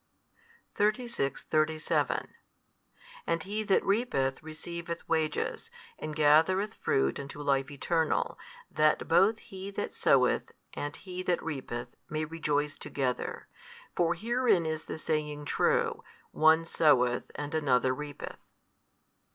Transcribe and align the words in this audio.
36, 0.73 1.43
37 1.43 2.33
And 3.27 3.43
he 3.43 3.61
that 3.61 3.85
reapeth 3.85 4.41
receiveth 4.41 5.07
wages, 5.07 5.69
and 5.99 6.15
gathereth 6.15 6.73
fruit 6.73 7.19
unto 7.19 7.39
life 7.39 7.69
eternal, 7.69 8.35
that 8.71 9.07
both 9.07 9.37
he 9.37 9.69
that 9.69 9.93
soweth 9.93 10.53
and 10.73 10.95
he 10.95 11.21
that 11.21 11.43
reapeth 11.43 11.95
may 12.09 12.25
rejoice 12.25 12.79
together. 12.79 13.47
For 13.95 14.15
herein 14.15 14.65
is 14.65 14.85
the 14.85 14.97
saying 14.97 15.45
true, 15.45 16.03
One 16.31 16.65
soweth 16.65 17.29
and 17.35 17.53
another 17.53 17.93
reapeth. 17.93 18.41